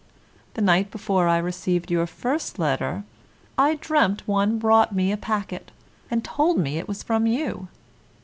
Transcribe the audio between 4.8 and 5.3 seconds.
me a